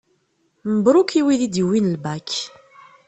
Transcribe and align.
Mebruk 0.71 1.09
i 1.19 1.21
wid 1.25 1.41
i 1.47 1.49
d-yewwin 1.49 1.91
lbak. 1.93 2.29